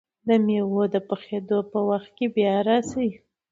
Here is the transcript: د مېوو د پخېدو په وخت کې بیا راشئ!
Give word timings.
د 0.27 0.29
مېوو 0.45 0.83
د 0.93 0.95
پخېدو 1.07 1.59
په 1.71 1.79
وخت 1.89 2.09
کې 2.17 2.25
بیا 2.35 2.55
راشئ! 2.67 3.09